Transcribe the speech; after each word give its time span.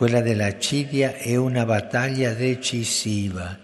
Quella 0.00 0.22
della 0.22 0.56
Cidia 0.58 1.14
è 1.16 1.36
una 1.36 1.66
battaglia 1.66 2.32
decisiva 2.32 3.54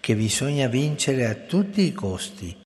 che 0.00 0.16
bisogna 0.16 0.66
vincere 0.66 1.26
a 1.26 1.34
tutti 1.34 1.82
i 1.82 1.92
costi. 1.92 2.58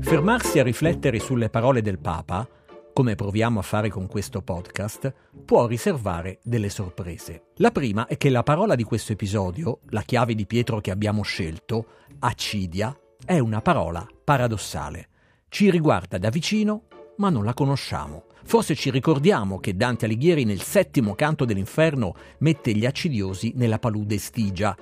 Fermarsi 0.00 0.58
a 0.58 0.62
riflettere 0.62 1.20
sulle 1.20 1.48
parole 1.48 1.80
del 1.80 1.98
Papa, 1.98 2.46
come 2.92 3.14
proviamo 3.14 3.60
a 3.60 3.62
fare 3.62 3.88
con 3.88 4.06
questo 4.06 4.42
podcast, 4.42 5.10
può 5.42 5.66
riservare 5.66 6.40
delle 6.42 6.68
sorprese. 6.68 7.44
La 7.56 7.70
prima 7.70 8.06
è 8.06 8.18
che 8.18 8.28
la 8.28 8.42
parola 8.42 8.74
di 8.74 8.84
questo 8.84 9.12
episodio, 9.12 9.78
la 9.88 10.02
chiave 10.02 10.34
di 10.34 10.44
Pietro 10.44 10.82
che 10.82 10.90
abbiamo 10.90 11.22
scelto, 11.22 11.86
accidia, 12.18 12.94
è 13.24 13.38
una 13.38 13.62
parola 13.62 14.06
paradossale. 14.22 15.08
Ci 15.48 15.70
riguarda 15.70 16.18
da 16.18 16.28
vicino, 16.28 16.88
ma 17.16 17.30
non 17.30 17.42
la 17.42 17.54
conosciamo. 17.54 18.26
Forse 18.44 18.74
ci 18.74 18.90
ricordiamo 18.90 19.60
che 19.60 19.76
Dante 19.76 20.04
Alighieri 20.04 20.44
nel 20.44 20.60
settimo 20.60 21.14
canto 21.14 21.44
dell'inferno 21.44 22.14
mette 22.38 22.74
gli 22.74 22.84
accidiosi 22.84 23.52
nella 23.56 23.78
palude 23.78 24.18
stigia, 24.18 24.76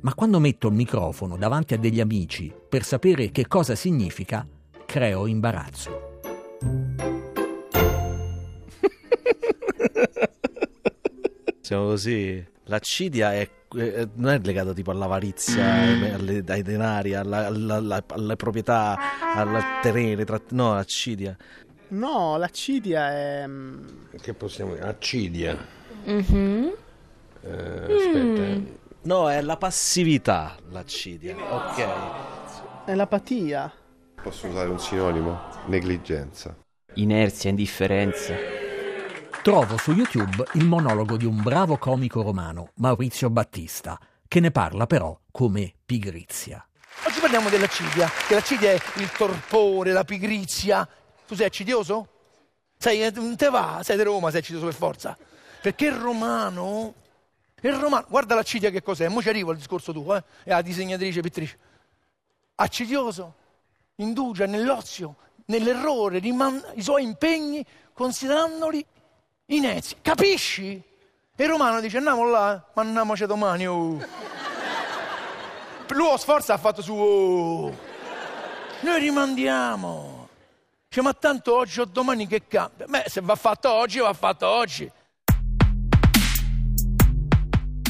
ma 0.00 0.14
quando 0.14 0.40
metto 0.40 0.68
il 0.68 0.74
microfono 0.74 1.36
davanti 1.36 1.74
a 1.74 1.78
degli 1.78 2.00
amici 2.00 2.52
per 2.68 2.84
sapere 2.84 3.30
che 3.30 3.46
cosa 3.46 3.74
significa, 3.74 4.46
creo 4.86 5.26
imbarazzo. 5.26 6.20
Siamo 11.60 11.86
così. 11.86 12.44
L'accidia 12.66 13.34
è, 13.34 13.48
eh, 13.76 14.08
non 14.14 14.32
è 14.32 14.40
legata 14.42 14.72
tipo 14.72 14.92
all'avarizia, 14.92 16.14
alle, 16.14 16.44
ai 16.46 16.62
denari, 16.62 17.14
alla, 17.14 17.46
alla, 17.46 17.74
alla, 17.76 18.04
alle 18.08 18.36
proprietà, 18.36 18.96
al 19.34 19.64
tra... 20.24 20.40
no, 20.50 20.74
l'accidia. 20.74 21.36
No, 21.92 22.38
l'accidia 22.38 23.10
è... 23.10 23.44
Che 24.18 24.32
possiamo 24.34 24.72
dire? 24.72 24.86
Accidia. 24.86 25.58
Mm-hmm. 26.08 26.68
Eh, 27.42 27.50
aspetta. 27.50 28.42
eh. 28.42 28.78
No, 29.02 29.30
è 29.30 29.42
la 29.42 29.56
passività, 29.58 30.56
l'accidia. 30.70 31.36
Ok. 31.36 32.84
è 32.86 32.94
l'apatia. 32.94 33.70
Posso 34.22 34.46
usare 34.46 34.70
un 34.70 34.78
sinonimo? 34.78 35.38
Negligenza. 35.66 36.56
Inerzia, 36.94 37.50
indifferenza. 37.50 38.34
Trovo 39.42 39.76
su 39.76 39.92
YouTube 39.92 40.44
il 40.54 40.64
monologo 40.64 41.18
di 41.18 41.26
un 41.26 41.42
bravo 41.42 41.76
comico 41.76 42.22
romano, 42.22 42.70
Maurizio 42.76 43.28
Battista, 43.28 43.98
che 44.26 44.40
ne 44.40 44.50
parla 44.50 44.86
però 44.86 45.18
come 45.30 45.74
pigrizia. 45.84 46.66
Oggi 47.06 47.20
parliamo 47.20 47.50
dell'accidia, 47.50 48.08
che 48.26 48.34
l'accidia 48.34 48.70
è 48.70 48.78
il 48.96 49.10
torpore, 49.10 49.92
la 49.92 50.04
pigrizia. 50.04 50.88
Tu 51.32 51.38
sei 51.38 51.46
accidioso? 51.46 52.08
Sei, 52.76 53.02
eh, 53.04 53.10
non 53.12 53.36
te 53.36 53.48
va, 53.48 53.80
sei 53.82 53.96
di 53.96 54.02
Roma, 54.02 54.28
sei 54.28 54.40
accidioso 54.40 54.66
per 54.66 54.74
forza. 54.74 55.16
Perché 55.62 55.86
il 55.86 55.94
romano, 55.94 56.92
il 57.62 57.72
romano, 57.72 58.04
guarda 58.06 58.34
l'accidia 58.34 58.68
che 58.68 58.82
cos'è, 58.82 59.08
mo 59.08 59.22
ci 59.22 59.30
arrivo 59.30 59.50
al 59.50 59.56
discorso 59.56 59.94
tuo, 59.94 60.14
eh? 60.14 60.22
è 60.44 60.50
la 60.50 60.60
disegnatrice, 60.60 61.22
pittrice. 61.22 61.58
Accidioso, 62.56 63.34
indugia 63.94 64.44
nell'ozio, 64.44 65.16
nell'errore, 65.46 66.18
rimanda 66.18 66.70
i 66.74 66.82
suoi 66.82 67.04
impegni 67.04 67.64
considerandoli 67.94 68.84
inezi. 69.46 69.96
Capisci? 70.02 70.72
E 71.34 71.42
il 71.42 71.48
romano 71.48 71.80
dice 71.80 71.96
andiamo 71.96 72.28
là, 72.28 72.62
ma 72.74 72.82
andiamoci 72.82 73.24
domani. 73.24 73.66
Oh. 73.66 74.06
Lui 75.88 76.18
sforza 76.18 76.52
ha 76.52 76.58
fatto 76.58 76.82
su. 76.82 76.92
oh. 76.92 77.74
Noi 78.80 79.00
rimandiamo. 79.00 80.21
Dice, 80.92 81.04
ma 81.04 81.14
tanto 81.14 81.56
oggi 81.56 81.80
o 81.80 81.86
domani 81.86 82.26
che 82.26 82.42
cambia? 82.46 82.84
Beh, 82.84 83.04
se 83.06 83.22
va 83.22 83.34
fatto 83.34 83.72
oggi, 83.72 83.98
va 83.98 84.12
fatto 84.12 84.46
oggi. 84.46 84.90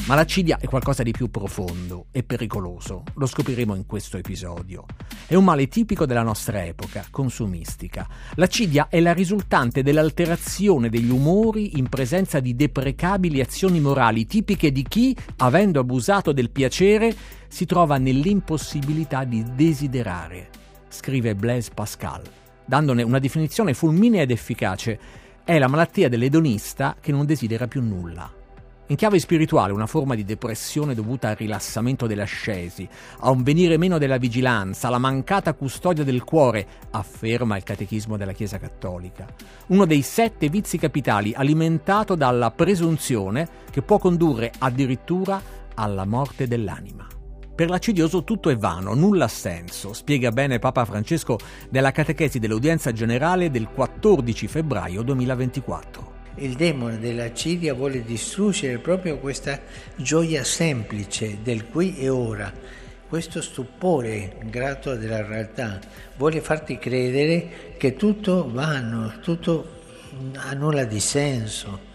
Ma 0.05 0.15
l'accidia 0.15 0.57
è 0.57 0.67
qualcosa 0.67 1.03
di 1.03 1.11
più 1.11 1.29
profondo 1.29 2.05
e 2.11 2.23
pericoloso, 2.23 3.03
lo 3.15 3.25
scopriremo 3.25 3.75
in 3.75 3.85
questo 3.85 4.15
episodio. 4.15 4.85
È 5.27 5.35
un 5.35 5.43
male 5.43 5.67
tipico 5.67 6.05
della 6.05 6.23
nostra 6.23 6.63
epoca, 6.63 7.05
consumistica. 7.11 8.07
L'accidia 8.35 8.87
è 8.87 9.01
la 9.01 9.11
risultante 9.11 9.83
dell'alterazione 9.83 10.87
degli 10.87 11.09
umori 11.09 11.77
in 11.77 11.89
presenza 11.89 12.39
di 12.39 12.55
deprecabili 12.55 13.41
azioni 13.41 13.81
morali 13.81 14.25
tipiche 14.25 14.71
di 14.71 14.83
chi, 14.83 15.13
avendo 15.39 15.81
abusato 15.81 16.31
del 16.31 16.51
piacere, 16.51 17.13
si 17.49 17.65
trova 17.65 17.97
nell'impossibilità 17.97 19.25
di 19.25 19.43
desiderare, 19.55 20.49
scrive 20.87 21.35
Blaise 21.35 21.71
Pascal, 21.73 22.21
dandone 22.65 23.03
una 23.03 23.19
definizione 23.19 23.73
fulminea 23.73 24.21
ed 24.21 24.31
efficace. 24.31 24.99
È 25.43 25.57
la 25.57 25.67
malattia 25.67 26.09
dell'edonista 26.09 26.95
che 26.99 27.11
non 27.11 27.25
desidera 27.25 27.67
più 27.67 27.81
nulla. 27.81 28.41
In 28.87 28.97
chiave 28.97 29.17
spirituale, 29.17 29.71
una 29.71 29.87
forma 29.87 30.13
di 30.13 30.25
depressione 30.25 30.93
dovuta 30.93 31.29
al 31.29 31.35
rilassamento 31.35 32.05
delle 32.05 32.21
ascesi, 32.21 32.87
a 33.19 33.29
un 33.29 33.41
venire 33.41 33.77
meno 33.77 33.97
della 33.97 34.17
vigilanza, 34.17 34.87
alla 34.87 34.97
mancata 34.97 35.53
custodia 35.53 36.03
del 36.03 36.23
cuore, 36.25 36.67
afferma 36.91 37.55
il 37.55 37.63
Catechismo 37.63 38.17
della 38.17 38.33
Chiesa 38.33 38.59
Cattolica. 38.59 39.25
Uno 39.67 39.85
dei 39.85 40.01
sette 40.01 40.49
vizi 40.49 40.77
capitali 40.77 41.33
alimentato 41.33 42.15
dalla 42.15 42.51
presunzione 42.51 43.47
che 43.71 43.81
può 43.81 43.97
condurre 43.99 44.51
addirittura 44.59 45.41
alla 45.75 46.05
morte 46.05 46.45
dell'anima. 46.45 47.12
Per 47.55 47.69
l'accidioso 47.69 48.23
tutto 48.23 48.49
è 48.49 48.57
vano, 48.57 48.95
nulla 48.95 49.25
ha 49.25 49.27
senso, 49.27 49.93
spiega 49.93 50.31
bene 50.31 50.57
Papa 50.57 50.85
Francesco 50.85 51.37
nella 51.69 51.91
catechesi 51.91 52.39
dell'udienza 52.39 52.91
generale 52.91 53.51
del 53.51 53.67
14 53.67 54.47
febbraio 54.47 55.03
2024. 55.03 56.11
Il 56.37 56.55
demone 56.55 56.97
dell'accidia 56.97 57.75
vuole 57.75 58.03
distruggere 58.03 58.79
proprio 58.79 59.19
questa 59.19 59.59
gioia 59.95 60.43
semplice 60.43 61.43
del 61.43 61.67
qui 61.67 61.95
e 61.99 62.09
ora, 62.09 62.51
questo 63.07 63.39
stupore 63.39 64.37
grato 64.45 64.95
della 64.95 65.23
realtà. 65.23 65.79
Vuole 66.17 66.41
farti 66.41 66.79
credere 66.79 67.75
che 67.77 67.95
tutto 67.95 68.49
vano, 68.51 69.19
tutto 69.21 69.81
ha 70.37 70.53
nulla 70.55 70.85
di 70.85 70.99
senso, 70.99 71.91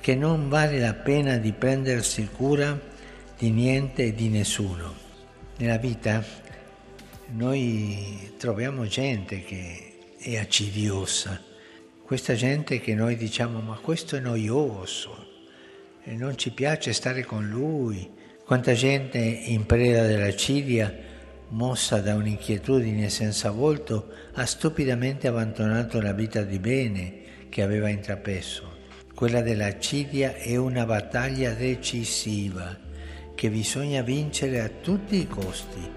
che 0.00 0.16
non 0.16 0.48
vale 0.48 0.80
la 0.80 0.94
pena 0.94 1.36
di 1.36 1.52
prendersi 1.52 2.28
cura 2.34 2.96
di 3.38 3.50
niente 3.50 4.04
e 4.04 4.14
di 4.14 4.28
nessuno. 4.28 4.94
Nella 5.58 5.78
vita 5.78 6.24
noi 7.28 8.32
troviamo 8.36 8.86
gente 8.86 9.42
che 9.42 10.16
è 10.18 10.36
accidiosa 10.36 11.46
questa 12.02 12.32
gente 12.34 12.80
che 12.80 12.94
noi 12.94 13.16
diciamo 13.16 13.60
ma 13.60 13.76
questo 13.76 14.16
è 14.16 14.20
noioso 14.20 15.26
non 16.04 16.38
ci 16.38 16.52
piace 16.52 16.92
stare 16.92 17.22
con 17.22 17.46
lui. 17.48 18.10
Quanta 18.44 18.72
gente 18.72 19.18
in 19.18 19.66
preda 19.66 20.06
della 20.06 20.34
cidia, 20.34 20.90
mossa 21.48 22.00
da 22.00 22.14
un'inquietudine 22.14 23.10
senza 23.10 23.50
volto, 23.50 24.08
ha 24.32 24.46
stupidamente 24.46 25.28
abbandonato 25.28 26.00
la 26.00 26.12
vita 26.12 26.42
di 26.42 26.58
bene 26.58 27.12
che 27.50 27.62
aveva 27.62 27.90
intrapreso. 27.90 28.76
Quella 29.14 29.42
della 29.42 29.78
cidia 29.78 30.34
è 30.34 30.56
una 30.56 30.86
battaglia 30.86 31.52
decisiva 31.52 32.74
che 33.38 33.50
bisogna 33.50 34.02
vincere 34.02 34.60
a 34.60 34.68
tutti 34.68 35.14
i 35.14 35.28
costi. 35.28 35.88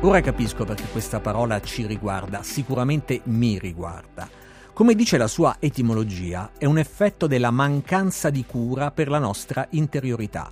Ora 0.00 0.22
capisco 0.22 0.64
perché 0.64 0.84
questa 0.90 1.20
parola 1.20 1.60
ci 1.60 1.84
riguarda, 1.84 2.42
sicuramente 2.42 3.20
mi 3.24 3.58
riguarda. 3.58 4.26
Come 4.72 4.94
dice 4.94 5.18
la 5.18 5.26
sua 5.26 5.56
etimologia, 5.58 6.52
è 6.56 6.64
un 6.64 6.78
effetto 6.78 7.26
della 7.26 7.50
mancanza 7.50 8.30
di 8.30 8.46
cura 8.46 8.92
per 8.92 9.10
la 9.10 9.18
nostra 9.18 9.66
interiorità. 9.72 10.50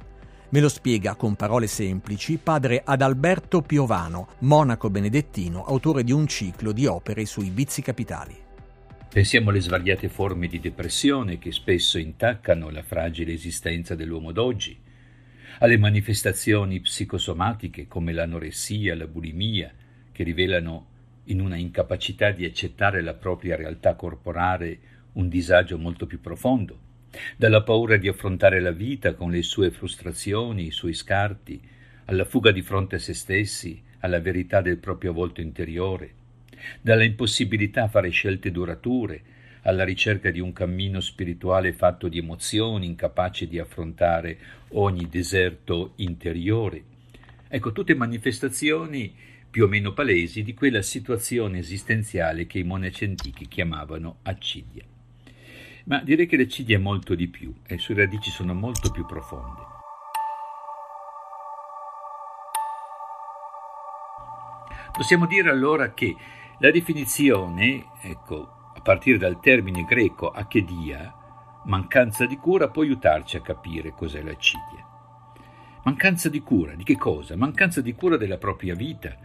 Me 0.51 0.61
lo 0.61 0.69
spiega 0.69 1.15
con 1.15 1.35
parole 1.35 1.67
semplici 1.67 2.37
padre 2.37 2.83
Adalberto 2.85 3.63
Piovano, 3.63 4.29
monaco 4.41 4.91
benedettino, 4.91 5.65
autore 5.65 6.05
di 6.05 6.13
un 6.13 6.27
ciclo 6.27 6.73
di 6.73 6.85
opere 6.85 7.25
sui 7.25 7.49
vizi 7.49 7.81
capitali. 7.81 8.48
Pensiamo 9.11 9.49
alle 9.49 9.61
svariate 9.61 10.11
forme 10.11 10.49
di 10.49 10.61
depressione 10.61 11.39
che 11.39 11.51
spesso 11.51 11.97
intaccano 11.97 12.69
la 12.69 12.83
fragile 12.83 13.33
esistenza 13.33 13.95
dell'uomo 13.95 14.33
d'oggi, 14.33 14.79
alle 15.61 15.79
manifestazioni 15.79 16.81
psicosomatiche 16.81 17.89
come 17.89 18.13
l'anoressia, 18.13 18.95
la 18.95 19.07
bulimia, 19.07 19.73
che 20.13 20.23
rivelano 20.25 20.87
in 21.25 21.41
una 21.41 21.57
incapacità 21.57 22.33
di 22.33 22.45
accettare 22.45 23.01
la 23.01 23.15
propria 23.15 23.57
realtà 23.57 23.95
corporale 23.95 24.79
un 25.15 25.31
disagio 25.31 25.79
molto 25.79 26.07
più 26.07 26.21
profondo, 26.21 26.79
dalla 27.35 27.63
paura 27.63 27.97
di 27.97 28.09
affrontare 28.09 28.61
la 28.61 28.73
vita 28.73 29.15
con 29.15 29.31
le 29.31 29.43
sue 29.43 29.71
frustrazioni, 29.71 30.67
i 30.67 30.71
suoi 30.71 30.93
scarti, 30.93 31.59
alla 32.05 32.27
fuga 32.27 32.51
di 32.51 32.61
fronte 32.61 32.97
a 32.97 32.99
se 32.99 33.15
stessi, 33.15 33.83
alla 34.01 34.21
verità 34.21 34.61
del 34.61 34.77
proprio 34.77 35.15
volto 35.15 35.41
interiore, 35.41 36.18
dalla 36.81 37.05
impossibilità 37.05 37.85
a 37.85 37.89
fare 37.89 38.11
scelte 38.11 38.51
durature, 38.51 39.23
alla 39.63 39.85
ricerca 39.85 40.31
di 40.31 40.41
un 40.41 40.53
cammino 40.53 41.01
spirituale 41.01 41.73
fatto 41.73 42.09
di 42.09 42.19
emozioni, 42.19 42.87
incapace 42.87 43.47
di 43.49 43.59
affrontare 43.59 44.39
ogni 44.71 45.09
deserto 45.09 45.93
interiore. 45.97 46.83
Ecco, 47.49 47.73
tutte 47.73 47.95
manifestazioni 47.95 49.15
più 49.51 49.65
o 49.65 49.69
meno 49.69 49.93
palesi 49.93 50.43
di 50.43 50.55
quella 50.55 50.83
situazione 50.83 51.59
esistenziale 51.59 52.47
che 52.47 52.59
i 52.59 52.65
monaci 52.65 53.05
antichi 53.05 53.49
chiamavano 53.49 54.19
accidia. 54.23 54.85
Ma 55.85 56.03
direi 56.03 56.27
che 56.27 56.37
l'accidia 56.37 56.77
è 56.77 56.81
molto 56.81 57.15
di 57.15 57.29
più 57.29 57.55
e 57.67 57.75
le 57.75 57.81
sue 57.81 57.95
radici 57.95 58.31
sono 58.31 58.53
molto 58.53 58.91
più 58.91 59.07
profonde. 59.07 59.77
Possiamo 64.93 65.27
dire 65.27 65.49
allora 65.49 65.95
che 65.95 66.15
la 66.61 66.73
definizione, 66.73 67.87
ecco, 68.03 68.73
a 68.75 68.81
partire 68.81 69.17
dal 69.17 69.39
termine 69.39 69.85
greco 69.85 70.31
achedia, 70.31 71.15
mancanza 71.67 72.27
di 72.27 72.37
cura, 72.37 72.69
può 72.69 72.83
aiutarci 72.83 73.37
a 73.37 73.43
capire 73.43 73.93
cos'è 73.93 74.23
l'accidia. 74.23 74.85
Mancanza 75.85 76.29
di 76.29 76.41
cura, 76.41 76.75
di 76.75 76.83
che 76.83 76.97
cosa? 76.97 77.37
Mancanza 77.37 77.81
di 77.81 77.95
cura 77.95 78.17
della 78.17 78.39
propria 78.39 78.75
vita, 78.75 79.17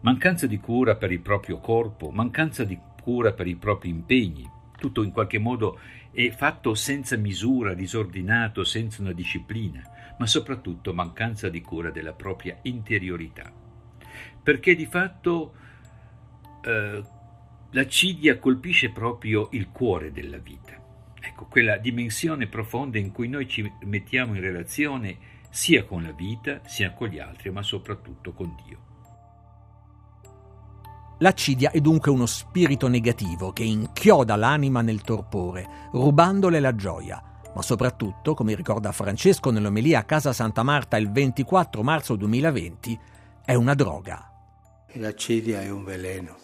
mancanza 0.00 0.46
di 0.46 0.58
cura 0.58 0.96
per 0.96 1.12
il 1.12 1.20
proprio 1.20 1.58
corpo, 1.58 2.10
mancanza 2.10 2.64
di 2.64 2.78
cura 3.02 3.32
per 3.32 3.46
i 3.46 3.56
propri 3.56 3.90
impegni, 3.90 4.50
tutto 4.78 5.02
in 5.02 5.12
qualche 5.12 5.38
modo 5.38 5.78
è 6.10 6.30
fatto 6.30 6.74
senza 6.74 7.18
misura, 7.18 7.74
disordinato, 7.74 8.64
senza 8.64 9.02
una 9.02 9.12
disciplina, 9.12 9.82
ma 10.18 10.26
soprattutto 10.26 10.94
mancanza 10.94 11.50
di 11.50 11.60
cura 11.60 11.90
della 11.90 12.14
propria 12.14 12.56
interiorità. 12.62 13.52
Perché 14.42 14.74
di 14.74 14.86
fatto 14.86 15.52
eh, 16.62 17.02
l'accidia 17.70 18.38
colpisce 18.38 18.90
proprio 18.90 19.48
il 19.52 19.70
cuore 19.70 20.12
della 20.12 20.38
vita. 20.38 20.76
Ecco, 21.20 21.46
quella 21.46 21.76
dimensione 21.76 22.46
profonda 22.46 22.98
in 22.98 23.12
cui 23.12 23.28
noi 23.28 23.48
ci 23.48 23.70
mettiamo 23.84 24.34
in 24.34 24.40
relazione 24.40 25.18
sia 25.50 25.84
con 25.84 26.02
la 26.02 26.12
vita, 26.12 26.60
sia 26.64 26.92
con 26.92 27.08
gli 27.08 27.18
altri, 27.18 27.50
ma 27.50 27.62
soprattutto 27.62 28.32
con 28.32 28.54
Dio. 28.64 28.86
L'accidia 31.20 31.72
è 31.72 31.80
dunque 31.80 32.12
uno 32.12 32.26
spirito 32.26 32.86
negativo 32.86 33.52
che 33.52 33.64
inchioda 33.64 34.36
l'anima 34.36 34.82
nel 34.82 35.02
torpore, 35.02 35.88
rubandole 35.90 36.60
la 36.60 36.76
gioia. 36.76 37.22
Ma 37.54 37.62
soprattutto, 37.62 38.34
come 38.34 38.54
ricorda 38.54 38.92
Francesco 38.92 39.50
nell'omelia 39.50 40.00
a 40.00 40.04
Casa 40.04 40.32
Santa 40.32 40.62
Marta 40.62 40.96
il 40.96 41.10
24 41.10 41.82
marzo 41.82 42.14
2020, 42.14 43.00
è 43.44 43.54
una 43.54 43.74
droga. 43.74 44.30
L'accidia 44.92 45.60
è 45.60 45.70
un 45.70 45.82
veleno, 45.82 46.36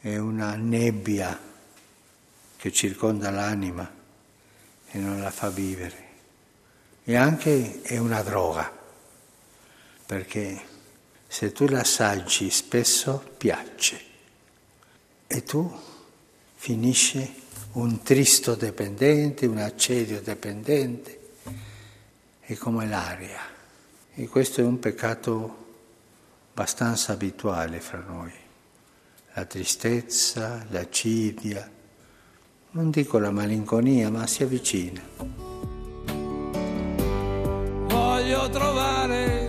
è 0.00 0.16
una 0.16 0.54
nebbia 0.54 1.38
che 2.56 2.72
circonda 2.72 3.30
l'anima 3.30 3.90
e 4.90 4.98
non 4.98 5.20
la 5.20 5.30
fa 5.30 5.50
vivere. 5.50 6.06
E 7.04 7.16
anche 7.16 7.82
è 7.82 7.98
una 7.98 8.22
droga, 8.22 8.70
perché 10.06 10.60
se 11.26 11.52
tu 11.52 11.66
l'assaggi 11.66 12.50
spesso 12.50 13.32
piace 13.36 14.00
e 15.26 15.42
tu 15.42 15.80
finisci 16.54 17.46
un 17.72 18.02
tristo 18.02 18.54
dipendente, 18.54 19.46
un 19.46 19.58
accedio 19.58 20.20
dipendente, 20.20 21.20
è 22.40 22.54
come 22.56 22.86
l'aria. 22.86 23.40
E 24.14 24.26
questo 24.26 24.60
è 24.60 24.64
un 24.64 24.78
peccato 24.78 25.66
abbastanza 26.50 27.12
abituale 27.12 27.80
fra 27.80 28.00
noi. 28.00 28.46
La 29.38 29.44
tristezza, 29.44 30.66
l'accidia, 30.70 31.70
non 32.72 32.90
dico 32.90 33.20
la 33.20 33.30
malinconia, 33.30 34.10
ma 34.10 34.26
si 34.26 34.42
avvicina. 34.42 35.00
Voglio 37.86 38.48
trovare 38.50 39.48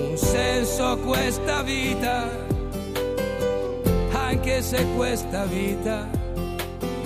un 0.00 0.16
senso 0.16 0.84
a 0.84 0.98
questa 0.98 1.62
vita, 1.62 2.28
anche 4.14 4.62
se 4.62 4.84
questa 4.96 5.44
vita 5.44 6.10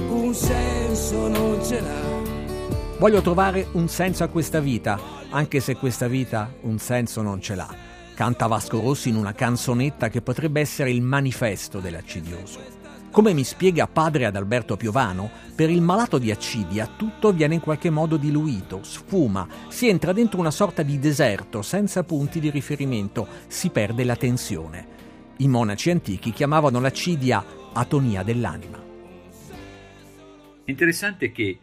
un 0.09 0.33
senso 0.33 1.29
non 1.29 1.63
ce 1.63 1.79
l'ha. 1.79 2.97
Voglio 2.97 3.21
trovare 3.21 3.67
un 3.73 3.87
senso 3.91 4.25
a 4.25 4.29
questa 4.29 4.61
vita, 4.61 4.99
anche 5.29 5.61
se 5.61 5.77
questa 5.77 6.09
vita 6.09 6.51
un 6.63 6.79
senso 6.79 7.21
non 7.21 7.39
ce 7.43 7.55
l'ha. 7.55 7.92
Canta 8.15 8.47
Vasco 8.47 8.81
Rossi 8.81 9.09
in 9.09 9.17
una 9.17 9.33
canzonetta 9.33 10.09
che 10.09 10.21
potrebbe 10.21 10.61
essere 10.61 10.91
il 10.91 11.01
manifesto 11.01 11.81
dell'accidioso. 11.81 12.61
Come 13.11 13.33
mi 13.33 13.43
spiega 13.43 13.87
padre 13.87 14.27
Adalberto 14.27 14.77
Piovano, 14.77 15.31
per 15.55 15.71
il 15.71 15.81
malato 15.81 16.19
di 16.19 16.31
accidia 16.31 16.87
tutto 16.87 17.33
viene 17.33 17.55
in 17.55 17.61
qualche 17.61 17.91
modo 17.91 18.17
diluito, 18.17 18.83
sfuma, 18.83 19.47
si 19.69 19.89
entra 19.89 20.13
dentro 20.13 20.41
una 20.41 20.51
sorta 20.51 20.83
di 20.83 20.99
deserto 20.99 21.63
senza 21.63 22.05
punti 22.05 22.39
di 22.39 22.51
riferimento, 22.51 23.27
si 23.49 23.71
perde 23.71 24.05
la 24.05 24.17
tensione. 24.17 24.87
I 25.39 25.49
monaci 25.49 25.91
antichi 25.91 26.33
chiamavano 26.33 26.81
l'accidia 26.81 27.45
atonia 27.73 28.23
dell'anima. 28.23 28.81
Interessante 30.65 31.33
che 31.33 31.59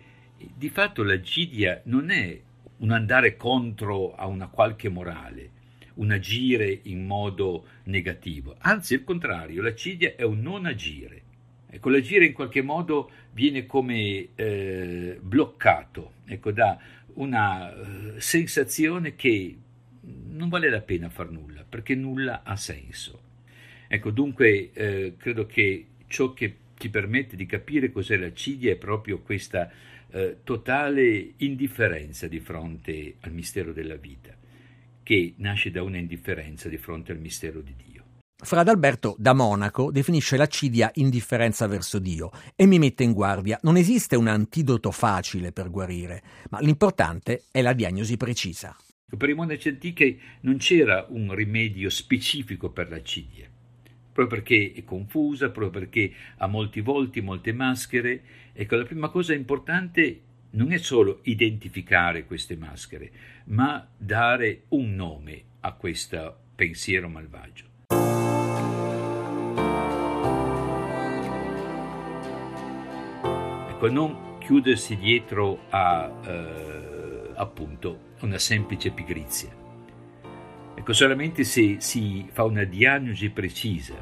di 0.54 0.70
fatto 0.70 1.04
l'accidia 1.04 1.82
non 1.86 2.10
è 2.10 2.40
un 2.78 2.92
andare 2.92 3.36
contro 3.38 4.16
a 4.16 4.26
una 4.26 4.48
qualche 4.48 4.90
morale, 4.90 5.52
un 6.00 6.12
agire 6.12 6.80
in 6.84 7.06
modo 7.06 7.66
negativo, 7.84 8.56
anzi 8.60 8.94
il 8.96 9.04
contrario, 9.04 9.62
l'accidia 9.62 10.16
è 10.16 10.24
un 10.24 10.42
non 10.42 10.66
agire. 10.66 11.22
Ecco, 11.70 11.90
l'agire 11.90 12.26
in 12.26 12.34
qualche 12.34 12.62
modo 12.62 13.12
viene 13.32 13.66
come 13.66 14.30
eh, 14.34 15.20
bloccato, 15.22 16.14
ecco, 16.26 16.52
da 16.52 16.80
una 17.14 17.72
uh, 17.72 18.14
sensazione 18.18 19.16
che 19.16 19.56
non 20.30 20.50
vale 20.50 20.70
la 20.70 20.82
pena 20.82 21.10
far 21.10 21.30
nulla, 21.30 21.64
perché 21.68 21.94
nulla 21.94 22.42
ha 22.44 22.56
senso. 22.56 23.22
Ecco, 23.88 24.10
dunque 24.10 24.72
eh, 24.74 25.14
credo 25.18 25.46
che 25.46 25.86
ciò 26.08 26.34
che 26.34 26.56
ci 26.78 26.90
permette 26.90 27.36
di 27.36 27.46
capire 27.46 27.92
cos'è 27.92 28.18
l'accidia 28.18 28.72
è 28.72 28.78
proprio 28.78 29.20
questa 29.20 29.70
eh, 30.12 30.38
totale 30.44 31.34
indifferenza 31.38 32.28
di 32.28 32.40
fronte 32.40 33.16
al 33.22 33.34
mistero 33.34 33.74
della 33.74 33.96
vita, 33.96 34.36
che 35.10 35.34
nasce 35.38 35.72
da 35.72 35.82
una 35.82 35.98
indifferenza 35.98 36.70
di 36.70 36.78
fronte 36.78 37.12
al 37.12 37.18
mistero 37.18 37.62
di 37.62 37.74
Dio. 37.76 38.04
Fra 38.44 38.60
Adalberto 38.60 39.16
da 39.18 39.34
Monaco 39.34 39.90
definisce 39.90 40.38
l'accidia 40.38 40.92
indifferenza 40.94 41.66
verso 41.66 41.98
Dio 41.98 42.30
e 42.56 42.68
mi 42.68 42.78
mette 42.78 43.06
in 43.06 43.14
guardia. 43.14 43.58
Non 43.64 43.76
esiste 43.76 44.16
un 44.16 44.28
antidoto 44.28 44.92
facile 44.92 45.52
per 45.52 45.72
guarire, 45.72 46.22
ma 46.52 46.60
l'importante 46.60 47.46
è 47.50 47.64
la 47.64 47.74
diagnosi 47.74 48.18
precisa. 48.18 48.78
Per 49.18 49.28
i 49.28 49.34
monaci 49.34 49.70
antichi 49.70 50.22
non 50.42 50.58
c'era 50.58 51.08
un 51.10 51.34
rimedio 51.34 51.90
specifico 51.90 52.70
per 52.70 52.92
l'accidia, 52.92 53.50
proprio 54.14 54.28
perché 54.28 54.74
è 54.76 54.84
confusa, 54.84 55.50
proprio 55.50 55.72
perché 55.72 56.14
ha 56.38 56.46
molti 56.46 56.82
volti, 56.82 57.22
molte 57.22 57.52
maschere. 57.52 58.22
Ecco, 58.54 58.76
la 58.76 58.86
prima 58.86 59.10
cosa 59.10 59.34
importante 59.34 60.22
non 60.52 60.72
è 60.72 60.78
solo 60.78 61.20
identificare 61.24 62.26
queste 62.26 62.56
maschere, 62.56 63.12
ma 63.46 63.88
dare 63.96 64.64
un 64.70 64.96
nome 64.96 65.44
a 65.62 65.74
questo 65.74 66.38
pensiero 66.56 67.08
malvagio. 67.08 67.66
Ecco, 73.70 73.90
non 73.90 74.38
chiudersi 74.40 74.98
dietro 74.98 75.66
a 75.70 76.12
eh, 76.26 77.30
appunto 77.36 78.08
una 78.22 78.38
semplice 78.38 78.92
pigrizia. 78.92 79.50
Ecco, 80.76 80.94
solamente 80.94 81.44
se 81.44 81.78
si 81.80 82.28
fa 82.32 82.44
una 82.44 82.64
diagnosi 82.64 83.30
precisa, 83.30 83.96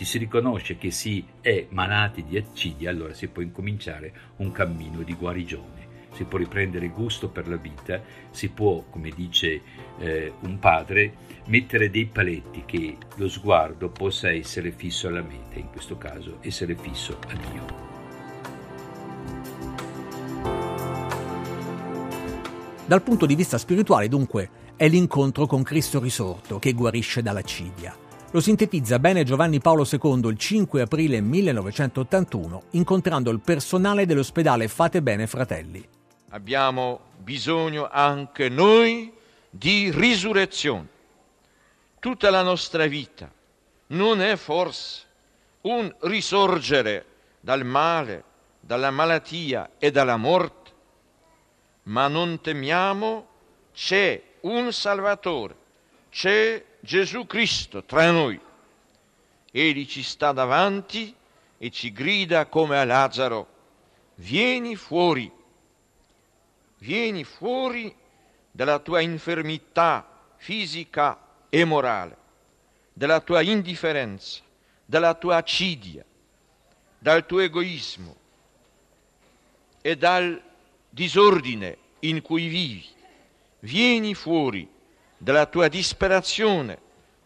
ci 0.00 0.06
si 0.06 0.16
riconosce 0.16 0.78
che 0.78 0.90
si 0.90 1.22
è 1.42 1.66
malati 1.68 2.24
di 2.24 2.38
accidia, 2.38 2.88
allora 2.88 3.12
si 3.12 3.28
può 3.28 3.42
incominciare 3.42 4.12
un 4.36 4.50
cammino 4.50 5.02
di 5.02 5.12
guarigione. 5.12 5.88
Si 6.14 6.24
può 6.24 6.38
riprendere 6.38 6.88
gusto 6.88 7.28
per 7.28 7.46
la 7.46 7.56
vita, 7.56 8.00
si 8.30 8.48
può, 8.48 8.82
come 8.88 9.10
dice 9.10 9.60
eh, 9.98 10.32
un 10.40 10.58
padre, 10.58 11.12
mettere 11.48 11.90
dei 11.90 12.06
paletti 12.06 12.62
che 12.64 12.96
lo 13.16 13.28
sguardo 13.28 13.90
possa 13.90 14.30
essere 14.30 14.70
fisso 14.70 15.06
alla 15.06 15.20
meta, 15.20 15.58
in 15.58 15.68
questo 15.68 15.98
caso 15.98 16.38
essere 16.40 16.74
fisso 16.76 17.18
a 17.28 17.34
Dio. 17.34 17.88
Dal 22.86 23.02
punto 23.02 23.26
di 23.26 23.34
vista 23.34 23.58
spirituale, 23.58 24.08
dunque, 24.08 24.48
è 24.76 24.88
l'incontro 24.88 25.44
con 25.44 25.62
Cristo 25.62 26.00
risorto 26.00 26.58
che 26.58 26.72
guarisce 26.72 27.20
dall'accidia. 27.20 28.08
Lo 28.32 28.38
sintetizza 28.40 29.00
bene 29.00 29.24
Giovanni 29.24 29.58
Paolo 29.58 29.84
II 29.84 30.28
il 30.28 30.38
5 30.38 30.82
aprile 30.82 31.20
1981, 31.20 32.62
incontrando 32.70 33.28
il 33.32 33.40
personale 33.40 34.06
dell'ospedale 34.06 34.68
Fate 34.68 35.02
Bene 35.02 35.26
Fratelli. 35.26 35.84
Abbiamo 36.28 37.00
bisogno 37.18 37.88
anche 37.90 38.48
noi 38.48 39.12
di 39.50 39.90
risurrezione. 39.90 40.86
Tutta 41.98 42.30
la 42.30 42.42
nostra 42.42 42.86
vita 42.86 43.28
non 43.88 44.22
è 44.22 44.36
forse 44.36 45.06
un 45.62 45.92
risorgere 46.02 47.06
dal 47.40 47.64
male, 47.64 48.22
dalla 48.60 48.92
malattia 48.92 49.70
e 49.76 49.90
dalla 49.90 50.16
morte, 50.16 50.70
ma 51.84 52.06
non 52.06 52.40
temiamo, 52.40 53.26
c'è 53.74 54.22
un 54.42 54.72
Salvatore, 54.72 55.56
c'è 56.10 56.64
Gesù 56.80 57.26
Cristo 57.26 57.84
tra 57.84 58.10
noi. 58.10 58.38
Egli 59.50 59.86
ci 59.86 60.02
sta 60.02 60.32
davanti 60.32 61.14
e 61.58 61.70
ci 61.70 61.92
grida 61.92 62.46
come 62.46 62.78
a 62.78 62.84
Lazzaro, 62.84 63.48
vieni 64.16 64.76
fuori, 64.76 65.30
vieni 66.78 67.24
fuori 67.24 67.94
dalla 68.50 68.78
tua 68.78 69.00
infermità 69.00 70.34
fisica 70.36 71.18
e 71.48 71.64
morale, 71.64 72.16
dalla 72.92 73.20
tua 73.20 73.42
indifferenza, 73.42 74.40
dalla 74.84 75.14
tua 75.14 75.36
acidia, 75.36 76.04
dal 76.98 77.26
tuo 77.26 77.40
egoismo 77.40 78.16
e 79.80 79.96
dal 79.96 80.40
disordine 80.88 81.76
in 82.00 82.22
cui 82.22 82.48
vivi. 82.48 82.86
Vieni 83.60 84.14
fuori 84.14 84.68
dalla 85.22 85.44
tua 85.44 85.68
disperazione 85.68 86.78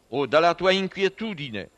o 0.08 0.26
dalla 0.26 0.54
tua 0.54 0.72
inquietudine, 0.72 1.70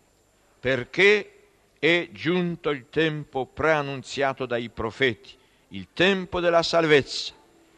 perché 0.58 1.48
è 1.78 2.08
giunto 2.10 2.70
il 2.70 2.86
tempo 2.88 3.44
preannunziato 3.44 4.46
dai 4.46 4.70
profeti, 4.70 5.36
il 5.68 5.88
tempo 5.92 6.40
della 6.40 6.62
salvezza, 6.62 7.34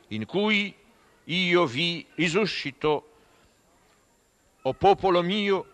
in 0.09 0.25
cui 0.25 0.73
io 1.25 1.67
vi 1.67 2.07
risuscito, 2.15 3.11
o 4.63 4.73
popolo 4.73 5.21
mio, 5.23 5.67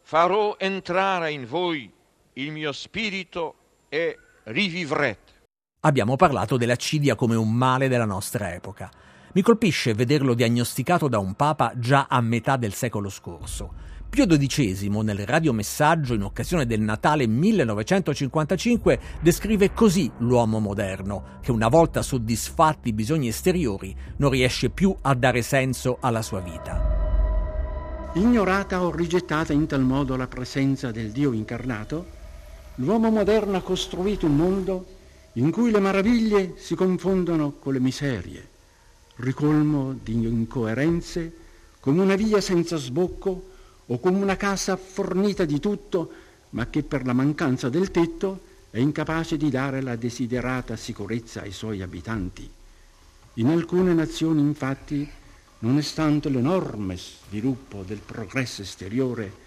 farò 0.00 0.56
entrare 0.58 1.32
in 1.32 1.44
voi 1.46 1.90
il 2.34 2.50
mio 2.50 2.72
spirito 2.72 3.54
e 3.90 4.18
rivivrete. 4.44 5.32
Abbiamo 5.80 6.16
parlato 6.16 6.56
dell'accidia 6.56 7.14
come 7.14 7.36
un 7.36 7.52
male 7.52 7.88
della 7.88 8.06
nostra 8.06 8.54
epoca. 8.54 8.90
Mi 9.34 9.40
colpisce 9.40 9.94
vederlo 9.94 10.34
diagnosticato 10.34 11.08
da 11.08 11.18
un 11.18 11.32
papa 11.32 11.72
già 11.76 12.04
a 12.06 12.20
metà 12.20 12.58
del 12.58 12.74
secolo 12.74 13.08
scorso. 13.08 13.72
Pio 14.10 14.26
XII, 14.26 14.90
nel 15.02 15.24
radiomessaggio 15.24 16.12
in 16.12 16.22
occasione 16.22 16.66
del 16.66 16.82
Natale 16.82 17.26
1955, 17.26 19.00
descrive 19.22 19.72
così 19.72 20.10
l'uomo 20.18 20.58
moderno, 20.58 21.38
che 21.40 21.50
una 21.50 21.68
volta 21.68 22.02
soddisfatti 22.02 22.90
i 22.90 22.92
bisogni 22.92 23.28
esteriori 23.28 23.96
non 24.16 24.28
riesce 24.28 24.68
più 24.68 24.94
a 25.00 25.14
dare 25.14 25.40
senso 25.40 25.96
alla 26.00 26.20
sua 26.20 26.40
vita. 26.40 28.10
Ignorata 28.12 28.82
o 28.82 28.94
rigettata 28.94 29.54
in 29.54 29.66
tal 29.66 29.80
modo 29.80 30.14
la 30.14 30.26
presenza 30.26 30.90
del 30.90 31.10
Dio 31.10 31.32
incarnato, 31.32 32.04
l'uomo 32.74 33.08
moderno 33.08 33.56
ha 33.56 33.62
costruito 33.62 34.26
un 34.26 34.36
mondo 34.36 34.86
in 35.34 35.50
cui 35.50 35.70
le 35.70 35.80
meraviglie 35.80 36.52
si 36.58 36.74
confondono 36.74 37.52
con 37.52 37.72
le 37.72 37.80
miserie, 37.80 38.50
ricolmo 39.16 39.98
di 40.02 40.12
incoerenze, 40.14 41.32
come 41.80 42.00
una 42.00 42.14
via 42.14 42.40
senza 42.40 42.76
sbocco 42.76 43.50
o 43.86 43.98
come 43.98 44.18
una 44.18 44.36
casa 44.36 44.76
fornita 44.76 45.44
di 45.44 45.60
tutto, 45.60 46.10
ma 46.50 46.66
che 46.68 46.82
per 46.82 47.04
la 47.04 47.12
mancanza 47.12 47.68
del 47.68 47.90
tetto 47.90 48.50
è 48.70 48.78
incapace 48.78 49.36
di 49.36 49.50
dare 49.50 49.82
la 49.82 49.96
desiderata 49.96 50.76
sicurezza 50.76 51.42
ai 51.42 51.52
suoi 51.52 51.82
abitanti. 51.82 52.48
In 53.34 53.48
alcune 53.48 53.94
nazioni, 53.94 54.40
infatti, 54.40 55.08
nonostante 55.60 56.28
l'enorme 56.28 56.96
sviluppo 56.96 57.82
del 57.86 58.00
progresso 58.04 58.62
esteriore 58.62 59.40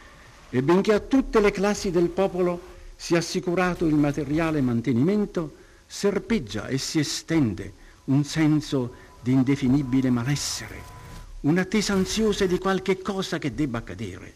e 0.49 0.61
benché 0.61 0.93
a 0.93 0.99
tutte 0.99 1.39
le 1.39 1.51
classi 1.51 1.91
del 1.91 2.09
popolo 2.09 2.73
sia 2.95 3.17
assicurato 3.17 3.85
il 3.85 3.95
materiale 3.95 4.61
mantenimento, 4.61 5.55
serpeggia 5.85 6.67
e 6.67 6.77
si 6.77 6.99
estende 6.99 7.73
un 8.05 8.23
senso 8.23 8.93
di 9.25 9.31
indefinibile 9.31 10.11
malessere 10.11 10.93
un'attesa 11.41 11.93
ansiosa 11.93 12.45
di 12.45 12.59
qualche 12.59 13.01
cosa 13.01 13.39
che 13.39 13.55
debba 13.55 13.79
accadere. 13.79 14.33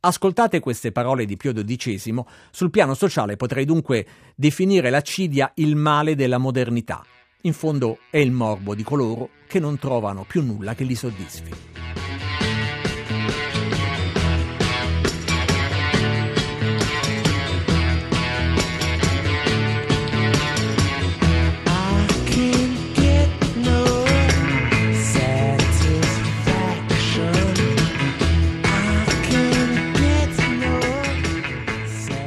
Ascoltate 0.00 0.58
queste 0.58 0.90
parole 0.90 1.24
di 1.24 1.36
Pio 1.36 1.52
XII, 1.52 2.24
sul 2.50 2.70
piano 2.70 2.94
sociale 2.94 3.36
potrei 3.36 3.64
dunque 3.64 4.04
definire 4.34 4.90
l'accidia 4.90 5.52
il 5.56 5.76
male 5.76 6.16
della 6.16 6.38
modernità. 6.38 7.04
In 7.42 7.52
fondo 7.52 7.98
è 8.10 8.18
il 8.18 8.32
morbo 8.32 8.74
di 8.74 8.82
coloro 8.82 9.30
che 9.46 9.60
non 9.60 9.78
trovano 9.78 10.24
più 10.24 10.42
nulla 10.42 10.74
che 10.74 10.82
li 10.82 10.96
soddisfi. 10.96 11.71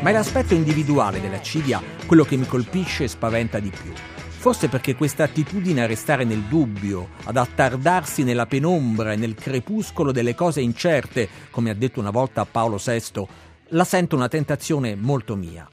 Ma 0.06 0.12
è 0.12 0.14
l'aspetto 0.14 0.54
individuale 0.54 1.20
della 1.20 1.42
cidia 1.42 1.82
quello 2.06 2.26
che 2.26 2.36
mi 2.38 2.46
colpisce 2.46 3.06
e 3.06 3.08
spaventa 3.08 3.58
di 3.58 3.72
più. 3.72 3.92
Forse 3.92 4.70
perché 4.70 4.94
questa 4.94 5.24
attitudine 5.24 5.82
a 5.82 5.88
restare 5.88 6.26
nel 6.26 6.44
dubbio, 6.44 7.08
ad 7.24 7.38
attardarsi 7.38 8.22
nella 8.22 8.46
penombra 8.46 9.14
e 9.14 9.16
nel 9.16 9.34
crepuscolo 9.34 10.12
delle 10.12 10.36
cose 10.36 10.62
incerte, 10.62 11.28
come 11.50 11.72
ha 11.72 11.74
detto 11.74 12.00
una 12.00 12.12
volta 12.12 12.46
Paolo 12.46 12.78
VI, 12.78 13.26
la 13.70 13.84
sento 13.84 14.16
una 14.16 14.28
tentazione 14.28 14.96
molto 14.96 15.36
mia. 15.36 15.68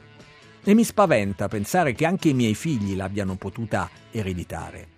E 0.64 0.72
mi 0.72 0.84
spaventa 0.84 1.48
pensare 1.48 1.92
che 1.92 2.06
anche 2.06 2.30
i 2.30 2.34
miei 2.34 2.54
figli 2.54 2.96
l'abbiano 2.96 3.34
potuta 3.34 3.90
ereditare. 4.10 4.88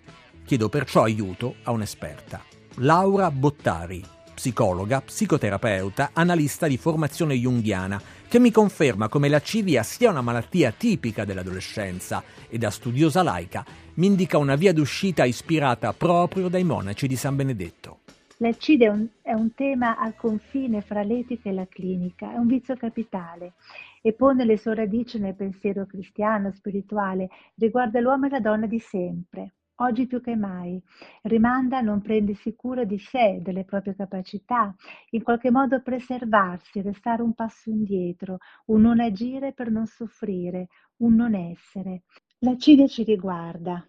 Chiedo 0.45 0.69
perciò 0.69 1.03
aiuto 1.03 1.55
a 1.63 1.71
un'esperta, 1.71 2.41
Laura 2.75 3.29
Bottari, 3.31 4.01
psicologa, 4.33 5.01
psicoterapeuta, 5.01 6.11
analista 6.13 6.67
di 6.67 6.77
formazione 6.77 7.35
junghiana, 7.35 8.01
che 8.35 8.41
mi 8.41 8.51
conferma 8.51 9.07
come 9.07 9.29
la 9.29 9.39
cilia 9.39 9.81
sia 9.81 10.09
una 10.09 10.19
malattia 10.19 10.73
tipica 10.73 11.23
dell'adolescenza 11.23 12.21
e 12.49 12.57
da 12.57 12.69
studiosa 12.69 13.23
laica 13.23 13.63
mi 13.93 14.07
indica 14.07 14.37
una 14.37 14.55
via 14.55 14.73
d'uscita 14.73 15.23
ispirata 15.23 15.93
proprio 15.93 16.49
dai 16.49 16.65
monaci 16.65 17.07
di 17.07 17.15
San 17.15 17.37
Benedetto. 17.37 17.99
L'accidia 18.39 18.87
è 18.87 18.93
un, 18.93 19.07
è 19.21 19.31
un 19.31 19.53
tema 19.53 19.97
al 19.97 20.17
confine 20.17 20.81
fra 20.81 21.01
l'etica 21.01 21.47
e 21.47 21.53
la 21.53 21.65
clinica, 21.65 22.33
è 22.33 22.35
un 22.35 22.47
vizio 22.47 22.75
capitale 22.75 23.53
e 24.01 24.11
pone 24.11 24.43
le 24.43 24.57
sue 24.57 24.75
radici 24.75 25.17
nel 25.17 25.33
pensiero 25.33 25.85
cristiano, 25.85 26.51
spirituale, 26.51 27.29
riguarda 27.55 28.01
l'uomo 28.01 28.25
e 28.25 28.31
la 28.31 28.41
donna 28.41 28.65
di 28.65 28.79
sempre 28.79 29.53
oggi 29.77 30.07
più 30.07 30.21
che 30.21 30.35
mai. 30.35 30.81
Rimanda 31.23 31.77
a 31.77 31.81
non 31.81 32.01
prendersi 32.01 32.55
cura 32.55 32.83
di 32.83 32.97
sé, 32.97 33.39
delle 33.41 33.63
proprie 33.65 33.95
capacità, 33.95 34.73
in 35.11 35.23
qualche 35.23 35.51
modo 35.51 35.81
preservarsi, 35.81 36.81
restare 36.81 37.21
un 37.21 37.33
passo 37.33 37.69
indietro, 37.69 38.37
un 38.67 38.81
non 38.81 38.99
agire 38.99 39.53
per 39.53 39.69
non 39.71 39.85
soffrire, 39.85 40.67
un 40.97 41.15
non 41.15 41.35
essere. 41.35 42.03
L'accidia 42.39 42.87
ci 42.87 43.03
riguarda. 43.03 43.85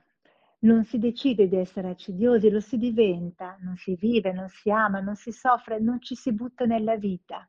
Non 0.61 0.85
si 0.85 0.99
decide 0.99 1.49
di 1.49 1.57
essere 1.57 1.91
accidiosi, 1.91 2.51
lo 2.51 2.61
si 2.61 2.77
diventa, 2.79 3.57
non 3.61 3.77
si 3.77 3.95
vive, 3.95 4.33
non 4.33 4.49
si 4.49 4.71
ama, 4.71 5.01
non 5.01 5.15
si 5.15 5.31
soffre, 5.31 5.79
non 5.79 6.01
ci 6.01 6.15
si 6.15 6.33
butta 6.33 6.65
nella 6.65 6.97
vita. 6.97 7.49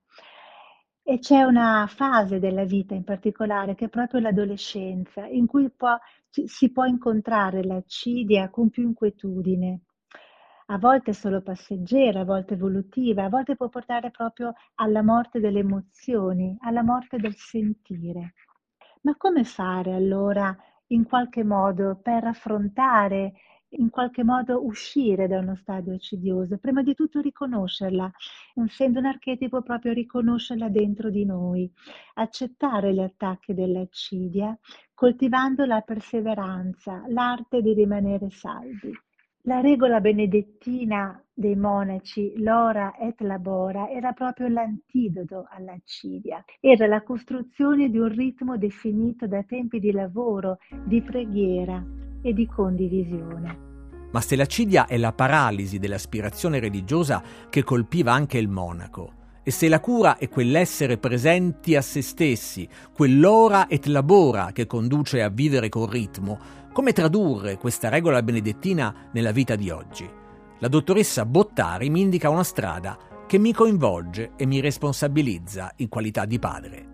E 1.09 1.19
c'è 1.19 1.43
una 1.43 1.87
fase 1.87 2.37
della 2.37 2.65
vita 2.65 2.93
in 2.93 3.05
particolare 3.05 3.75
che 3.75 3.85
è 3.85 3.87
proprio 3.87 4.19
l'adolescenza, 4.19 5.25
in 5.25 5.45
cui 5.45 5.69
può, 5.69 5.97
si 6.29 6.69
può 6.73 6.83
incontrare 6.83 7.63
l'accidia 7.63 8.49
con 8.49 8.69
più 8.69 8.83
inquietudine. 8.83 9.83
A 10.65 10.77
volte 10.77 11.13
solo 11.13 11.41
passeggera, 11.41 12.19
a 12.19 12.25
volte 12.25 12.55
evolutiva, 12.55 13.23
a 13.23 13.29
volte 13.29 13.55
può 13.55 13.69
portare 13.69 14.11
proprio 14.11 14.51
alla 14.75 15.01
morte 15.01 15.39
delle 15.39 15.59
emozioni, 15.59 16.57
alla 16.59 16.83
morte 16.83 17.15
del 17.15 17.35
sentire. 17.37 18.33
Ma 19.03 19.15
come 19.15 19.45
fare 19.45 19.93
allora 19.93 20.53
in 20.87 21.05
qualche 21.05 21.45
modo 21.45 22.01
per 22.03 22.25
affrontare 22.25 23.31
in 23.77 23.89
qualche 23.89 24.23
modo 24.23 24.65
uscire 24.65 25.27
da 25.27 25.39
uno 25.39 25.55
stadio 25.55 25.93
accidioso, 25.93 26.57
prima 26.57 26.83
di 26.83 26.93
tutto 26.93 27.19
riconoscerla, 27.19 28.11
essendo 28.55 28.99
un 28.99 29.05
archetipo 29.05 29.61
proprio 29.61 29.93
riconoscerla 29.93 30.69
dentro 30.69 31.09
di 31.09 31.25
noi, 31.25 31.71
accettare 32.15 32.93
gli 32.93 32.99
attacchi 32.99 33.53
dell'accidia, 33.53 34.57
coltivando 34.93 35.65
la 35.65 35.81
perseveranza, 35.81 37.03
l'arte 37.07 37.61
di 37.61 37.73
rimanere 37.73 38.29
saldi. 38.29 38.91
La 39.47 39.61
regola 39.61 40.01
benedettina 40.01 41.23
dei 41.33 41.55
monaci, 41.55 42.33
l'ora 42.41 42.97
et 42.97 43.21
labora, 43.21 43.89
era 43.89 44.11
proprio 44.11 44.49
l'antidoto 44.49 45.47
all'accidia. 45.49 46.43
Era 46.59 46.85
la 46.85 47.01
costruzione 47.01 47.89
di 47.89 47.97
un 47.97 48.09
ritmo 48.09 48.57
definito 48.57 49.25
da 49.25 49.41
tempi 49.43 49.79
di 49.79 49.91
lavoro, 49.91 50.57
di 50.83 51.01
preghiera 51.01 51.81
e 52.21 52.33
di 52.33 52.45
condivisione. 52.45 53.66
Ma 54.17 54.23
se 54.23 54.35
l'accidia 54.35 54.87
è 54.87 54.97
la 54.97 55.13
paralisi 55.13 55.77
dell'aspirazione 55.77 56.57
religiosa 56.59 57.21
che 57.51 57.63
colpiva 57.63 58.13
anche 58.13 58.39
il 58.39 58.47
monaco, 58.47 59.11
e 59.43 59.51
se 59.51 59.69
la 59.69 59.79
cura 59.79 60.17
è 60.17 60.27
quell'essere 60.27 60.97
presenti 60.97 61.75
a 61.75 61.83
se 61.83 62.01
stessi, 62.01 62.67
quell'ora 62.91 63.67
et 63.67 63.85
labora 63.85 64.53
che 64.53 64.65
conduce 64.65 65.21
a 65.21 65.29
vivere 65.29 65.69
col 65.69 65.87
ritmo, 65.87 66.39
come 66.73 66.93
tradurre 66.93 67.57
questa 67.57 67.89
regola 67.89 68.23
benedettina 68.23 69.09
nella 69.11 69.31
vita 69.31 69.55
di 69.55 69.69
oggi? 69.69 70.09
La 70.57 70.67
dottoressa 70.67 71.23
Bottari 71.23 71.91
mi 71.91 72.01
indica 72.01 72.31
una 72.31 72.43
strada 72.43 72.97
che 73.27 73.37
mi 73.37 73.53
coinvolge 73.53 74.31
e 74.35 74.47
mi 74.47 74.59
responsabilizza 74.61 75.73
in 75.75 75.89
qualità 75.89 76.25
di 76.25 76.39
padre. 76.39 76.85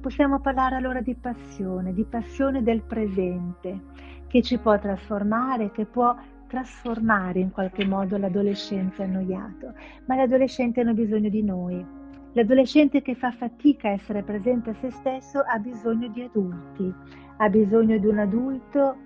Possiamo 0.00 0.38
parlare 0.38 0.76
allora 0.76 1.00
di 1.00 1.16
passione, 1.16 1.92
di 1.92 2.04
passione 2.04 2.62
del 2.62 2.82
presente, 2.82 3.80
che 4.28 4.42
ci 4.42 4.58
può 4.58 4.78
trasformare, 4.78 5.72
che 5.72 5.84
può 5.84 6.14
trasformare 6.48 7.38
in 7.38 7.52
qualche 7.52 7.86
modo 7.86 8.16
l'adolescente 8.16 9.04
annoiato, 9.04 9.74
ma 10.06 10.16
gli 10.16 10.20
adolescenti 10.20 10.80
hanno 10.80 10.94
bisogno 10.94 11.28
di 11.28 11.42
noi. 11.44 11.86
L'adolescente 12.32 13.02
che 13.02 13.14
fa 13.14 13.30
fatica 13.30 13.88
a 13.88 13.92
essere 13.92 14.22
presente 14.22 14.70
a 14.70 14.74
se 14.80 14.90
stesso 14.90 15.40
ha 15.46 15.58
bisogno 15.58 16.08
di 16.08 16.22
adulti, 16.22 16.92
ha 17.36 17.48
bisogno 17.48 17.98
di 17.98 18.06
un 18.06 18.18
adulto 18.18 18.96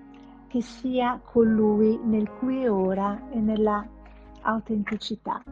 che 0.48 0.62
sia 0.62 1.20
con 1.22 1.52
lui 1.52 1.98
nel 2.04 2.30
qui 2.38 2.62
e 2.62 2.68
ora 2.68 3.28
e 3.30 3.38
nella 3.38 3.86
autenticità. 4.42 5.42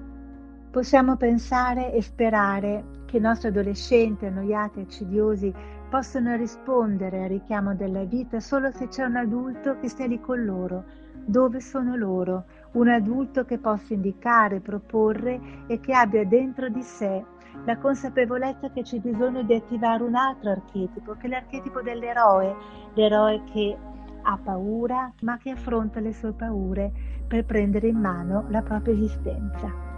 Possiamo 0.71 1.17
pensare 1.17 1.93
e 1.93 2.03
sperare 2.03 3.03
che 3.07 3.17
i 3.17 3.21
nostri 3.21 3.49
adolescenti 3.49 4.27
annoiati 4.27 4.79
e 4.79 4.83
accidiosi 4.83 5.53
possano 5.89 6.37
rispondere 6.37 7.25
al 7.25 7.29
richiamo 7.29 7.75
della 7.75 8.05
vita 8.05 8.39
solo 8.39 8.71
se 8.71 8.87
c'è 8.87 9.05
un 9.05 9.17
adulto 9.17 9.79
che 9.81 9.89
stia 9.89 10.07
lì 10.07 10.21
con 10.21 10.45
loro, 10.45 10.85
dove 11.31 11.61
sono 11.61 11.97
loro, 11.97 12.45
un 12.73 12.89
adulto 12.89 13.45
che 13.45 13.59
possa 13.59 13.95
indicare, 13.95 14.61
proporre 14.61 15.41
e 15.67 15.81
che 15.81 15.93
abbia 15.95 16.25
dentro 16.25 16.69
di 16.69 16.83
sé 16.83 17.25
la 17.65 17.77
consapevolezza 17.79 18.71
che 18.71 18.83
c'è 18.83 18.99
bisogno 18.99 19.43
di 19.43 19.55
attivare 19.55 20.03
un 20.03 20.15
altro 20.15 20.51
archetipo, 20.51 21.15
che 21.15 21.27
è 21.27 21.31
l'archetipo 21.31 21.83
dell'eroe, 21.83 22.55
l'eroe 22.95 23.43
che 23.53 23.77
ha 24.23 24.39
paura 24.43 25.13
ma 25.23 25.39
che 25.39 25.51
affronta 25.51 26.01
le 26.01 26.13
sue 26.13 26.33
paure 26.33 26.93
per 27.27 27.45
prendere 27.45 27.89
in 27.89 27.99
mano 27.99 28.47
la 28.49 28.63
propria 28.63 28.95
esistenza. 28.95 29.90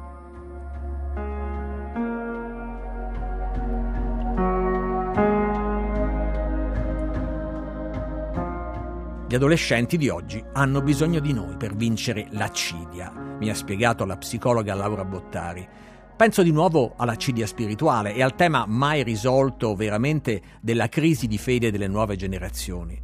Gli 9.33 9.37
adolescenti 9.37 9.97
di 9.97 10.11
oggi 10.11 10.45
hanno 10.53 10.83
bisogno 10.83 11.19
di 11.19 11.33
noi 11.33 11.57
per 11.57 11.75
vincere 11.75 12.27
l'accidia, 12.33 13.11
mi 13.39 13.49
ha 13.49 13.55
spiegato 13.55 14.05
la 14.05 14.19
psicologa 14.19 14.75
Laura 14.75 15.07
Bottari. 15.07 15.67
Penso 16.15 16.43
di 16.43 16.53
nuovo 16.53 16.93
all'accidia 16.99 17.47
spirituale 17.47 18.13
e 18.13 18.23
al 18.23 18.35
tema 18.35 18.67
mai 18.67 19.03
risolto 19.03 19.75
veramente 19.75 20.43
della 20.61 20.91
crisi 20.91 21.29
di 21.29 21.39
fede 21.39 21.71
delle 21.71 21.89
nuove 21.89 22.17
generazioni. 22.17 23.01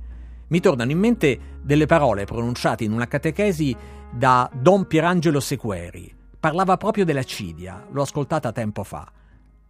Mi 0.48 0.60
tornano 0.60 0.90
in 0.90 0.98
mente 0.98 1.40
delle 1.62 1.86
parole 1.86 2.26
pronunciate 2.26 2.84
in 2.84 2.92
una 2.92 3.08
catechesi 3.08 3.74
da 4.12 4.50
Don 4.52 4.86
Pierangelo 4.86 5.40
Sequeri. 5.40 6.14
Parlava 6.38 6.76
proprio 6.76 7.06
dell'accidia, 7.06 7.86
l'ho 7.90 8.02
ascoltata 8.02 8.52
tempo 8.52 8.84
fa. 8.84 9.10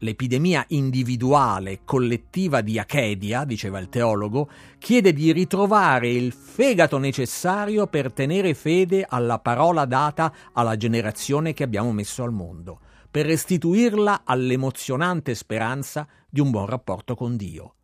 L'epidemia 0.03 0.65
individuale 0.69 1.81
collettiva 1.85 2.61
di 2.61 2.79
achedia, 2.79 3.45
diceva 3.45 3.81
il 3.81 3.89
teologo, 3.89 4.49
chiede 4.79 5.13
di 5.13 5.33
ritrovare 5.33 6.09
il 6.09 6.33
fegato 6.33 6.99
necessario 6.99 7.89
per 7.89 8.13
tenere 8.13 8.55
fede 8.55 9.05
alla 9.09 9.41
parola 9.41 9.87
data 9.87 10.33
alla 10.53 10.77
generazione 10.77 11.53
che 11.53 11.65
abbiamo 11.65 11.91
messo 11.91 12.23
al 12.23 12.33
mondo, 12.33 12.79
per 13.11 13.27
restituirla 13.27 14.23
all'emozionante 14.25 15.35
speranza 15.35 16.07
di 16.31 16.39
un 16.39 16.53
buon 16.53 16.67
rapporto 16.67 17.17
con 17.17 17.37
Dio. 17.37 17.75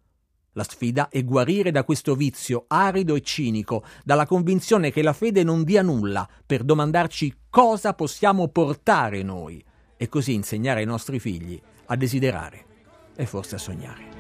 La 0.53 0.63
sfida 0.63 1.09
è 1.09 1.25
guarire 1.25 1.73
da 1.73 1.83
questo 1.83 2.15
vizio 2.15 2.67
arido 2.69 3.17
e 3.17 3.23
cinico, 3.23 3.83
dalla 4.05 4.25
convinzione 4.25 4.93
che 4.93 5.03
la 5.03 5.13
fede 5.13 5.43
non 5.43 5.65
dia 5.65 5.83
nulla, 5.83 6.29
per 6.47 6.63
domandarci 6.63 7.39
cosa 7.51 7.93
possiamo 7.95 8.47
portare 8.47 9.25
noi 9.25 9.65
e 9.97 10.09
così 10.09 10.33
insegnare 10.33 10.79
ai 10.79 10.87
nostri 10.87 11.19
figli 11.19 11.61
a 11.87 11.97
desiderare 11.97 12.65
e 13.17 13.27
forse 13.27 13.55
a 13.57 13.59
sognare. 13.59 14.13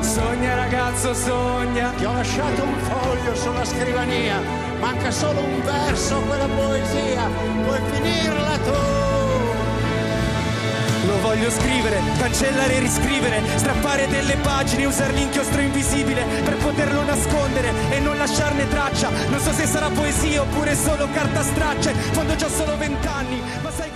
Sogna 0.00 0.54
ragazzo, 0.54 1.14
sogna. 1.14 1.90
Ti 1.96 2.04
ho 2.04 2.12
lasciato 2.12 2.62
un 2.62 2.78
foglio 2.78 3.34
sulla 3.34 3.64
scrivania, 3.64 4.40
manca 4.78 5.10
solo 5.10 5.40
un 5.40 5.62
verso, 5.62 6.20
quella 6.20 6.46
poesia, 6.46 7.28
puoi 7.64 7.80
finirla 7.90 8.58
tu. 8.58 9.04
Lo 11.06 11.20
voglio 11.20 11.50
scrivere, 11.50 12.00
cancellare 12.18 12.74
e 12.74 12.78
riscrivere, 12.80 13.40
strappare 13.56 14.08
delle 14.08 14.36
pagine, 14.36 14.86
usare 14.86 15.12
l'inchiostro 15.12 15.60
invisibile 15.60 16.24
per 16.44 16.56
poterlo 16.56 17.02
nascondere 17.04 17.70
e 17.90 18.00
non 18.00 18.16
lasciarne 18.16 18.66
traccia. 18.68 19.10
Non 19.28 19.38
so 19.38 19.52
se 19.52 19.66
sarà 19.66 19.88
poesia 19.88 20.42
oppure 20.42 20.74
solo 20.74 21.08
carta 21.12 21.42
straccia. 21.42 21.92
Quando 22.12 22.32
ho 22.32 22.48
solo 22.48 22.76
vent'anni, 22.76 23.40
ma 23.62 23.70
sai 23.70 23.92
che 23.92 23.95